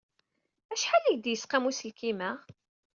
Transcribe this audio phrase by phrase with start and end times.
[0.73, 2.31] Acḥal ay ak-d-yesqam uselkim-a?